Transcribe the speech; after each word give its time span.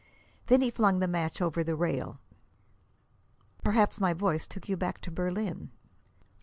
Then 0.47 0.61
he 0.61 0.71
flung 0.71 0.97
the 0.97 1.07
match 1.07 1.43
over 1.43 1.63
the 1.63 1.75
rail. 1.75 2.19
"Perhaps 3.63 3.99
my 3.99 4.13
voice 4.13 4.47
took 4.47 4.67
you 4.67 4.75
back 4.75 4.99
to 5.01 5.11
Berlin." 5.11 5.69